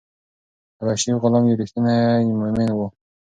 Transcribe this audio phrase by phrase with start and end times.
[0.79, 2.79] حبشي غلام یو ریښتینی مومن و.